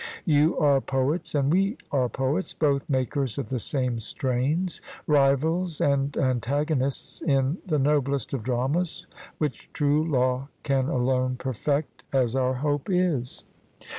You 0.25 0.57
are 0.57 0.81
poets 0.81 1.35
and 1.35 1.53
we 1.53 1.77
are 1.91 2.09
poets, 2.09 2.55
both 2.55 2.89
makers 2.89 3.37
of 3.37 3.49
the 3.49 3.59
same 3.59 3.99
strains, 3.99 4.81
rivals 5.05 5.79
and 5.79 6.17
antagonists 6.17 7.21
in 7.21 7.59
the 7.67 7.77
noblest 7.77 8.33
of 8.33 8.41
dramas, 8.41 9.05
which 9.37 9.71
true 9.73 10.03
law 10.03 10.47
can 10.63 10.87
alone 10.89 11.35
perfect, 11.35 12.01
as 12.11 12.35
our 12.35 12.55
hope 12.55 12.89
is. 12.89 13.43